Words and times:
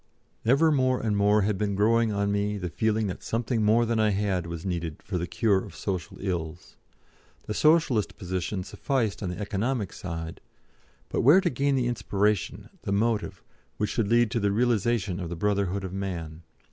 Ever 0.45 0.71
more 0.71 0.99
and 0.99 1.15
more 1.15 1.43
had 1.43 1.59
been 1.59 1.75
growing 1.75 2.11
on 2.11 2.31
me 2.31 2.57
the 2.57 2.69
feeling 2.71 3.05
that 3.05 3.21
something 3.21 3.61
more 3.61 3.85
than 3.85 3.99
I 3.99 4.09
had 4.09 4.47
was 4.47 4.65
needed 4.65 5.03
for 5.03 5.19
the 5.19 5.27
cure 5.27 5.63
of 5.63 5.75
social 5.75 6.17
ills. 6.19 6.75
The 7.43 7.53
Socialist 7.53 8.17
position 8.17 8.63
sufficed 8.63 9.21
on 9.21 9.29
the 9.29 9.37
economic 9.37 9.93
side, 9.93 10.41
but 11.09 11.21
where 11.21 11.39
to 11.39 11.51
gain 11.51 11.75
the 11.75 11.85
inspiration, 11.85 12.69
the 12.81 12.91
motive, 12.91 13.43
which 13.77 13.91
should 13.91 14.07
lead 14.07 14.31
to 14.31 14.39
the 14.39 14.51
realisation 14.51 15.19
of 15.19 15.29
the 15.29 15.35
Brotherhood 15.35 15.83
of 15.83 15.93
Man? 15.93 16.41